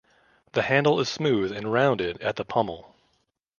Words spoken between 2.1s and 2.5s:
at the